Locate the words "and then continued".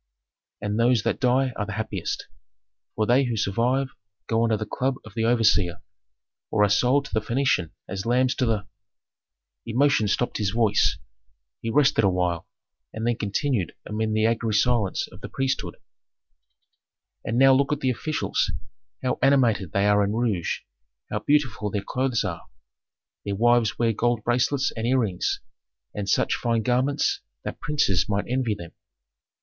12.91-13.73